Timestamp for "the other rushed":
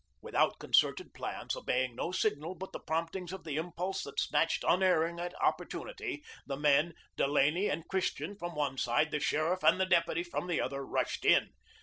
10.47-11.23